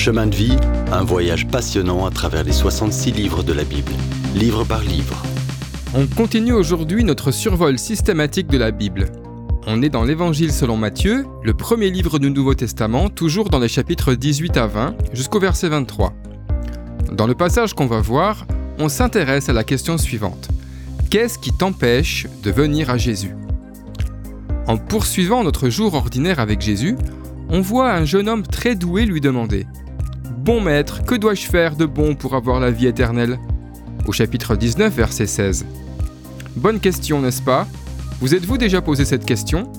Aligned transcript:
Chemin 0.00 0.28
de 0.28 0.34
vie, 0.34 0.56
un 0.92 1.04
voyage 1.04 1.46
passionnant 1.46 2.06
à 2.06 2.10
travers 2.10 2.42
les 2.42 2.52
66 2.52 3.12
livres 3.12 3.42
de 3.42 3.52
la 3.52 3.64
Bible, 3.64 3.92
livre 4.34 4.64
par 4.64 4.80
livre. 4.80 5.22
On 5.94 6.06
continue 6.06 6.54
aujourd'hui 6.54 7.04
notre 7.04 7.32
survol 7.32 7.78
systématique 7.78 8.46
de 8.46 8.56
la 8.56 8.70
Bible. 8.70 9.12
On 9.66 9.82
est 9.82 9.90
dans 9.90 10.04
l'Évangile 10.04 10.54
selon 10.54 10.78
Matthieu, 10.78 11.26
le 11.42 11.52
premier 11.52 11.90
livre 11.90 12.18
du 12.18 12.30
Nouveau 12.30 12.54
Testament, 12.54 13.10
toujours 13.10 13.50
dans 13.50 13.58
les 13.58 13.68
chapitres 13.68 14.14
18 14.14 14.56
à 14.56 14.66
20, 14.68 14.94
jusqu'au 15.12 15.38
verset 15.38 15.68
23. 15.68 16.14
Dans 17.12 17.26
le 17.26 17.34
passage 17.34 17.74
qu'on 17.74 17.86
va 17.86 18.00
voir, 18.00 18.46
on 18.78 18.88
s'intéresse 18.88 19.50
à 19.50 19.52
la 19.52 19.64
question 19.64 19.98
suivante. 19.98 20.48
Qu'est-ce 21.10 21.38
qui 21.38 21.52
t'empêche 21.52 22.26
de 22.42 22.50
venir 22.50 22.88
à 22.88 22.96
Jésus? 22.96 23.36
En 24.66 24.78
poursuivant 24.78 25.44
notre 25.44 25.68
jour 25.68 25.92
ordinaire 25.92 26.40
avec 26.40 26.62
Jésus, 26.62 26.96
on 27.50 27.60
voit 27.60 27.92
un 27.92 28.06
jeune 28.06 28.30
homme 28.30 28.46
très 28.46 28.76
doué 28.76 29.04
lui 29.04 29.20
demander 29.20 29.66
Bon 30.40 30.62
maître, 30.62 31.04
que 31.04 31.14
dois-je 31.14 31.46
faire 31.46 31.76
de 31.76 31.84
bon 31.84 32.14
pour 32.14 32.34
avoir 32.34 32.60
la 32.60 32.70
vie 32.70 32.86
éternelle? 32.86 33.38
Au 34.06 34.12
chapitre 34.12 34.56
19, 34.56 34.90
verset 34.90 35.26
16. 35.26 35.66
Bonne 36.56 36.80
question, 36.80 37.20
n'est-ce 37.20 37.42
pas? 37.42 37.66
Vous 38.22 38.34
êtes-vous 38.34 38.56
déjà 38.56 38.80
posé 38.80 39.04
cette 39.04 39.26
question? 39.26 39.70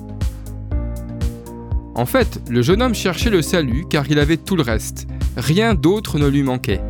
En 1.96 2.06
fait, 2.06 2.40
le 2.48 2.62
jeune 2.62 2.80
homme 2.80 2.94
cherchait 2.94 3.28
le 3.28 3.42
salut 3.42 3.86
car 3.90 4.08
il 4.08 4.20
avait 4.20 4.36
tout 4.36 4.54
le 4.54 4.62
reste. 4.62 5.08
Rien 5.36 5.74
d'autre 5.74 6.20
ne 6.20 6.28
lui 6.28 6.44
manquait. 6.44 6.80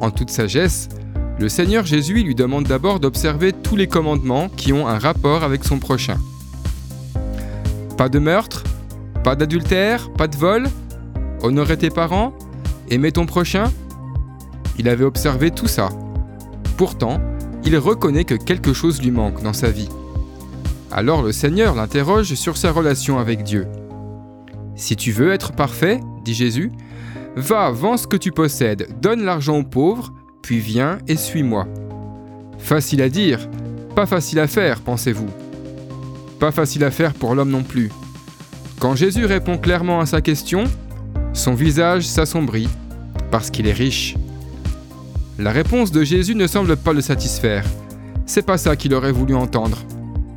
En 0.00 0.10
toute 0.10 0.30
sagesse, 0.30 0.88
le 1.38 1.48
Seigneur 1.48 1.86
Jésus 1.86 2.24
lui 2.24 2.34
demande 2.34 2.64
d'abord 2.64 2.98
d'observer 2.98 3.52
tous 3.52 3.76
les 3.76 3.86
commandements 3.86 4.48
qui 4.48 4.72
ont 4.72 4.88
un 4.88 4.98
rapport 4.98 5.44
avec 5.44 5.62
son 5.62 5.78
prochain. 5.78 6.18
Pas 7.96 8.08
de 8.08 8.18
meurtre, 8.18 8.64
pas 9.22 9.36
d'adultère, 9.36 10.10
pas 10.10 10.26
de 10.26 10.36
vol, 10.36 10.66
honorer 11.40 11.76
tes 11.76 11.90
parents, 11.90 12.36
aimer 12.88 13.12
ton 13.12 13.26
prochain? 13.26 13.64
Il 14.78 14.88
avait 14.88 15.04
observé 15.04 15.50
tout 15.50 15.68
ça. 15.68 15.88
Pourtant, 16.76 17.20
il 17.64 17.76
reconnaît 17.78 18.24
que 18.24 18.34
quelque 18.34 18.72
chose 18.72 19.02
lui 19.02 19.10
manque 19.10 19.42
dans 19.42 19.52
sa 19.52 19.70
vie. 19.70 19.88
Alors 20.92 21.22
le 21.22 21.32
Seigneur 21.32 21.74
l'interroge 21.74 22.34
sur 22.34 22.56
sa 22.56 22.70
relation 22.70 23.18
avec 23.18 23.42
Dieu. 23.42 23.66
Si 24.76 24.94
tu 24.94 25.10
veux 25.10 25.32
être 25.32 25.52
parfait, 25.52 26.00
dit 26.24 26.34
Jésus, 26.34 26.70
va, 27.34 27.70
vends 27.70 27.96
ce 27.96 28.06
que 28.06 28.16
tu 28.16 28.30
possèdes, 28.30 28.88
donne 29.00 29.24
l'argent 29.24 29.58
aux 29.58 29.64
pauvres, 29.64 30.12
puis 30.42 30.58
viens 30.58 30.98
et 31.08 31.16
suis-moi. 31.16 31.66
Facile 32.58 33.02
à 33.02 33.08
dire, 33.08 33.48
pas 33.94 34.06
facile 34.06 34.38
à 34.38 34.46
faire, 34.46 34.80
pensez-vous. 34.80 35.28
Pas 36.38 36.52
facile 36.52 36.84
à 36.84 36.90
faire 36.90 37.14
pour 37.14 37.34
l'homme 37.34 37.50
non 37.50 37.62
plus. 37.62 37.90
Quand 38.78 38.94
Jésus 38.94 39.24
répond 39.24 39.56
clairement 39.56 40.00
à 40.00 40.06
sa 40.06 40.20
question, 40.20 40.64
son 41.36 41.54
visage 41.54 42.06
s'assombrit 42.06 42.68
parce 43.30 43.50
qu'il 43.50 43.68
est 43.68 43.72
riche. 43.72 44.16
La 45.38 45.52
réponse 45.52 45.92
de 45.92 46.02
Jésus 46.02 46.34
ne 46.34 46.46
semble 46.46 46.76
pas 46.76 46.94
le 46.94 47.02
satisfaire. 47.02 47.64
C'est 48.24 48.46
pas 48.46 48.56
ça 48.56 48.74
qu'il 48.74 48.94
aurait 48.94 49.12
voulu 49.12 49.34
entendre. 49.34 49.78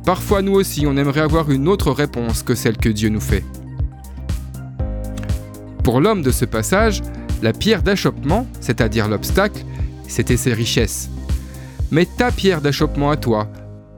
Parfois 0.04 0.42
nous 0.42 0.52
aussi 0.52 0.86
on 0.86 0.96
aimerait 0.96 1.22
avoir 1.22 1.50
une 1.50 1.68
autre 1.68 1.90
réponse 1.90 2.42
que 2.42 2.54
celle 2.54 2.76
que 2.76 2.90
Dieu 2.90 3.08
nous 3.08 3.20
fait. 3.20 3.44
Pour 5.82 6.00
l'homme 6.00 6.22
de 6.22 6.30
ce 6.30 6.44
passage, 6.44 7.00
la 7.42 7.54
pierre 7.54 7.82
d'achoppement, 7.82 8.46
c'est-à-dire 8.60 9.08
l'obstacle, 9.08 9.64
c'était 10.06 10.36
ses 10.36 10.52
richesses. 10.52 11.08
Mais 11.90 12.06
ta 12.06 12.30
pierre 12.30 12.60
d'achoppement 12.60 13.10
à 13.10 13.16
toi, 13.16 13.48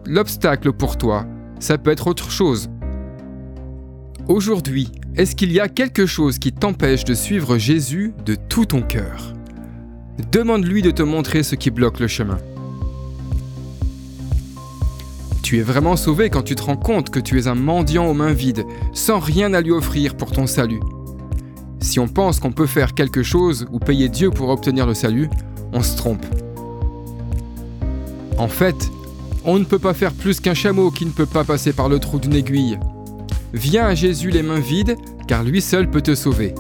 l'obstacle 0.07 0.73
pour 0.73 0.97
toi, 0.97 1.27
ça 1.59 1.79
peut 1.79 1.91
être 1.91 2.07
autre 2.07 2.31
chose. 2.31 2.71
Aujourd'hui, 4.29 4.89
est-ce 5.17 5.35
qu'il 5.35 5.51
y 5.53 5.59
a 5.59 5.69
quelque 5.69 6.07
chose 6.07 6.39
qui 6.39 6.53
t'empêche 6.53 7.05
de 7.05 7.13
suivre 7.13 7.59
Jésus 7.59 8.15
de 8.25 8.37
tout 8.37 8.67
ton 8.67 8.81
cœur? 8.81 9.35
Demande-lui 10.31 10.81
de 10.81 10.93
te 10.93 11.03
montrer 11.03 11.43
ce 11.43 11.57
qui 11.57 11.71
bloque 11.73 11.99
le 11.99 12.07
chemin. 12.07 12.39
Tu 15.43 15.59
es 15.59 15.63
vraiment 15.63 15.97
sauvé 15.97 16.31
quand 16.31 16.43
tu 16.43 16.55
te 16.55 16.63
rends 16.63 16.77
compte 16.77 17.11
que 17.11 17.19
tu 17.19 17.37
es 17.39 17.49
un 17.49 17.57
mendiant 17.57 18.07
aux 18.07 18.15
mains 18.15 18.33
vides, 18.33 18.65
sans 18.93 19.19
rien 19.19 19.53
à 19.55 19.61
lui 19.61 19.73
offrir 19.73 20.17
pour 20.17 20.31
ton 20.31 20.47
salut. 20.47 20.81
Si 21.81 21.99
on 21.99 22.07
pense 22.07 22.39
qu'on 22.39 22.53
peut 22.53 22.67
faire 22.67 22.95
quelque 22.95 23.25
chose 23.25 23.67
ou 23.73 23.81
payer 23.81 24.09
Dieu 24.09 24.31
pour 24.31 24.51
obtenir 24.51 24.87
le 24.87 24.95
salut, 24.95 25.29
on 25.73 25.83
se 25.83 25.97
trompe. 25.97 26.25
En 28.39 28.49
fait, 28.49 28.89
on 29.45 29.59
ne 29.59 29.65
peut 29.65 29.81
pas 29.81 29.95
faire 29.95 30.13
plus 30.13 30.39
qu'un 30.39 30.55
chameau 30.55 30.93
qui 30.93 31.07
ne 31.07 31.11
peut 31.11 31.27
pas 31.27 31.43
passer 31.43 31.73
par 31.73 31.89
le 31.89 31.99
trou 31.99 32.21
d'une 32.21 32.35
aiguille. 32.35 32.79
Viens 33.55 33.87
à 33.87 33.95
Jésus 33.95 34.31
les 34.31 34.43
mains 34.43 34.61
vides, 34.61 34.97
car 35.29 35.45
lui 35.45 35.61
seul 35.61 35.91
peut 35.91 36.01
te 36.01 36.15
sauver. 36.15 36.55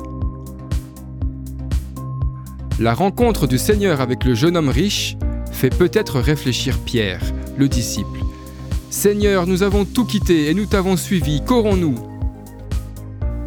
La 2.79 2.95
rencontre 2.95 3.47
du 3.47 3.59
Seigneur 3.59 4.01
avec 4.01 4.25
le 4.25 4.35
jeune 4.35 4.57
homme 4.57 4.69
riche 4.69 5.17
fait 5.51 5.71
peut-être 5.71 6.21
réfléchir 6.21 6.79
Pierre, 6.79 7.23
le 7.57 7.69
disciple. 7.69 8.21
Seigneur, 8.91 9.47
nous 9.47 9.63
avons 9.63 9.85
tout 9.85 10.05
quitté 10.05 10.51
et 10.51 10.55
nous 10.55 10.67
t'avons 10.67 10.97
suivi, 10.97 11.43
qu'aurons-nous? 11.47 11.95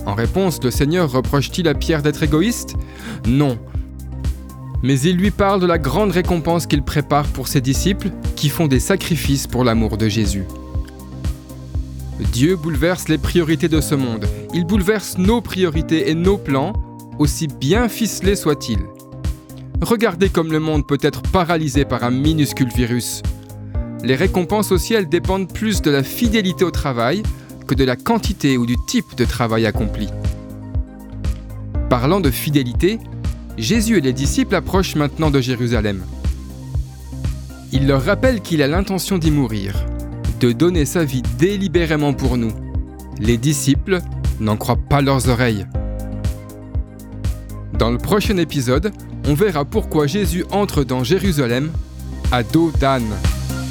En 0.06 0.14
réponse, 0.14 0.60
le 0.64 0.72
Seigneur 0.72 1.12
reproche-t-il 1.12 1.68
à 1.68 1.74
Pierre 1.74 2.02
d'être 2.02 2.24
égoïste? 2.24 2.76
Non, 3.28 3.58
mais 4.82 5.00
il 5.00 5.18
lui 5.18 5.32
parle 5.32 5.60
de 5.60 5.66
la 5.66 5.78
grande 5.78 6.12
récompense 6.12 6.68
qu'il 6.68 6.84
prépare 6.84 7.26
pour 7.28 7.48
ses 7.48 7.62
disciples 7.62 8.10
qui 8.36 8.50
font 8.50 8.68
des 8.68 8.80
sacrifices 8.80 9.48
pour 9.48 9.64
l'amour 9.64 9.98
de 9.98 10.08
Jésus. 10.08 10.46
Dieu 12.20 12.56
bouleverse 12.56 13.10
les 13.10 13.18
priorités 13.18 13.68
de 13.68 13.82
ce 13.82 13.94
monde. 13.94 14.26
Il 14.54 14.66
bouleverse 14.66 15.18
nos 15.18 15.42
priorités 15.42 16.10
et 16.10 16.16
nos 16.16 16.38
plans, 16.38 16.74
aussi 17.20 17.48
bien 17.48 17.90
ficelés 17.90 18.38
soient-ils. 18.38 18.80
Regardez 19.82 20.30
comme 20.30 20.52
le 20.52 20.60
monde 20.60 20.88
peut 20.88 20.98
être 21.02 21.22
paralysé 21.22 21.84
par 21.84 22.04
un 22.04 22.12
minuscule 22.12 22.70
virus. 22.70 23.22
Les 24.04 24.16
récompenses 24.16 24.72
au 24.72 24.78
ciel 24.78 25.10
dépendent 25.10 25.52
plus 25.52 25.82
de 25.82 25.92
la 25.92 26.04
fidélité 26.04 26.64
au 26.64 26.72
travail 26.72 27.22
que 27.68 27.76
de 27.76 27.84
la 27.84 27.98
quantité 27.98 28.58
ou 28.58 28.66
du 28.66 28.76
type 28.88 29.16
de 29.18 29.26
travail 29.26 29.66
accompli. 29.66 30.08
Parlant 31.90 32.22
de 32.22 32.32
fidélité, 32.32 33.00
Jésus 33.58 33.98
et 33.98 34.02
les 34.02 34.14
disciples 34.14 34.56
approchent 34.56 34.96
maintenant 34.96 35.32
de 35.32 35.42
Jérusalem. 35.42 36.04
Il 37.74 37.88
leur 37.88 38.04
rappelle 38.06 38.42
qu'il 38.42 38.62
a 38.62 38.68
l'intention 38.68 39.18
d'y 39.18 39.32
mourir, 39.32 39.86
de 40.40 40.52
donner 40.52 40.86
sa 40.86 41.04
vie 41.04 41.24
délibérément 41.38 42.14
pour 42.14 42.38
nous. 42.38 42.52
Les 43.20 43.38
disciples 43.38 44.00
n'en 44.40 44.58
croient 44.58 44.80
pas 44.90 45.02
leurs 45.02 45.30
oreilles. 45.30 45.66
Dans 47.78 47.92
le 47.92 47.98
prochain 47.98 48.38
épisode, 48.38 48.92
on 49.28 49.34
verra 49.34 49.66
pourquoi 49.66 50.08
Jésus 50.08 50.46
entre 50.52 50.84
dans 50.84 51.04
Jérusalem 51.04 51.72
à 52.32 52.44
dos 52.44 52.72
d'âne. 52.80 53.14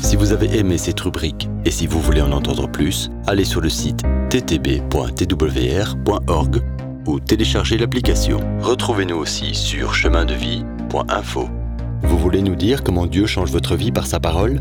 Si 0.02 0.16
vous 0.16 0.32
avez 0.32 0.58
aimé 0.58 0.76
cette 0.78 1.00
rubrique 1.00 1.48
et 1.64 1.70
si 1.70 1.86
vous 1.86 2.00
voulez 2.00 2.20
en 2.20 2.32
entendre 2.32 2.69
plus, 2.69 3.10
allez 3.26 3.44
sur 3.44 3.60
le 3.60 3.69
site 3.70 4.02
ttb.twr.org 4.31 4.82
ou 7.06 7.20
téléchargez 7.20 7.78
l'application. 7.78 8.41
Retrouvez-nous 8.60 9.16
aussi 9.16 9.54
sur 9.54 9.94
chemindevie.info. 9.94 11.48
Vous 12.02 12.19
voulez 12.19 12.42
nous 12.42 12.56
dire 12.56 12.82
comment 12.82 13.06
Dieu 13.06 13.26
change 13.26 13.50
votre 13.50 13.76
vie 13.76 13.92
par 13.92 14.06
sa 14.06 14.20
parole? 14.20 14.60